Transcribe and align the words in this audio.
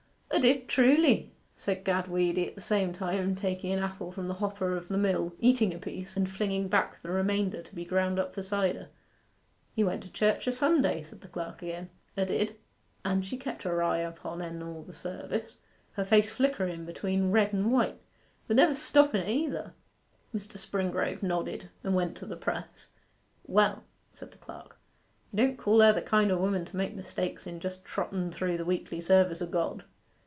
''A 0.33 0.41
did, 0.41 0.69
truly,' 0.69 1.33
said 1.57 1.83
Gad 1.83 2.07
Weedy, 2.07 2.47
at 2.47 2.55
the 2.55 2.61
same 2.61 2.93
time 2.93 3.35
taking 3.35 3.73
an 3.73 3.79
apple 3.83 4.13
from 4.13 4.29
the 4.29 4.35
hopper 4.35 4.75
of 4.77 4.87
the 4.87 4.97
mill, 4.97 5.35
eating 5.39 5.73
a 5.73 5.77
piece, 5.77 6.15
and 6.15 6.27
flinging 6.27 6.67
back 6.69 6.99
the 7.01 7.09
remainder 7.11 7.61
to 7.61 7.75
be 7.75 7.83
ground 7.85 8.17
up 8.17 8.33
for 8.33 8.41
cider. 8.41 8.87
'He 9.75 9.83
went 9.83 10.01
to 10.03 10.09
church 10.09 10.47
a 10.47 10.53
Sunday,' 10.53 11.03
said 11.03 11.19
the 11.21 11.27
clerk 11.27 11.61
again. 11.61 11.89
''A 12.17 12.25
did.' 12.27 12.55
'And 13.03 13.25
she 13.25 13.37
kept 13.37 13.63
her 13.63 13.83
eye 13.83 13.99
upon 13.99 14.41
en 14.41 14.63
all 14.63 14.81
the 14.83 14.93
service, 14.93 15.57
her 15.91 16.05
face 16.05 16.31
flickeren 16.33 16.85
between 16.85 17.29
red 17.31 17.53
and 17.53 17.71
white, 17.71 17.99
but 18.47 18.55
never 18.55 18.73
stoppen 18.73 19.19
at 19.21 19.29
either.' 19.29 19.73
Mr. 20.33 20.57
Springrove 20.57 21.21
nodded, 21.21 21.69
and 21.83 21.93
went 21.93 22.15
to 22.17 22.25
the 22.25 22.37
press. 22.37 22.87
'Well,' 23.45 23.83
said 24.13 24.31
the 24.31 24.37
clerk, 24.39 24.79
'you 25.33 25.37
don't 25.37 25.57
call 25.57 25.81
her 25.81 25.93
the 25.93 26.01
kind 26.01 26.31
o' 26.31 26.37
woman 26.37 26.63
to 26.65 26.77
make 26.77 26.95
mistakes 26.95 27.45
in 27.45 27.59
just 27.59 27.83
trotten 27.83 28.31
through 28.31 28.57
the 28.57 28.65
weekly 28.65 29.01
service 29.01 29.41
o' 29.41 29.45
God? 29.47 29.83